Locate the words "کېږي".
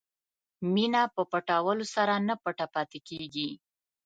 3.07-3.49